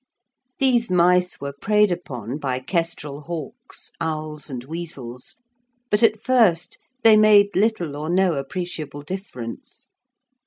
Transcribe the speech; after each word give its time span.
These 0.57 0.89
mice 0.89 1.39
were 1.39 1.53
preyed 1.53 1.91
upon 1.91 2.39
by 2.39 2.59
kestrel 2.59 3.21
hawks, 3.21 3.91
owls, 4.01 4.49
and 4.49 4.63
weasels; 4.63 5.35
but 5.91 6.01
at 6.01 6.23
first 6.23 6.79
they 7.03 7.15
made 7.15 7.55
little 7.55 7.95
or 7.95 8.09
no 8.09 8.33
appreciable 8.33 9.03
difference. 9.03 9.89